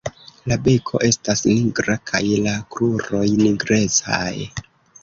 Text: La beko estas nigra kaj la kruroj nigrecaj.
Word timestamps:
La 0.51 0.55
beko 0.67 1.01
estas 1.09 1.45
nigra 1.49 1.99
kaj 2.13 2.23
la 2.47 2.57
kruroj 2.77 3.25
nigrecaj. 3.47 4.31